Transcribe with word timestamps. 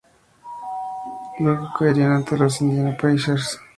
Luego 1.37 1.71
caerían 1.77 2.11
ante 2.11 2.35
los 2.35 2.59
Indiana 2.59 2.97
Pacers. 2.99 3.59